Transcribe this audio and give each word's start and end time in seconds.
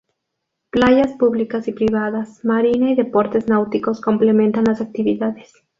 Playas 0.71 1.13
públicas 1.13 1.67
y 1.67 1.73
privadas, 1.73 2.43
marina 2.43 2.89
y 2.89 2.95
deportes 2.95 3.47
náuticos, 3.47 4.01
complementan 4.01 4.63
las 4.63 4.81
actividades. 4.81 5.53